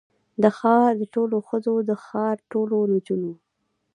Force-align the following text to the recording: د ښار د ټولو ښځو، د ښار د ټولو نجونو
د 0.41 0.43
ښار 0.57 0.91
د 1.01 1.03
ټولو 1.13 1.37
ښځو، 1.47 1.75
د 1.89 1.91
ښار 2.05 2.35
د 2.41 2.47
ټولو 2.51 2.77
نجونو 2.93 3.31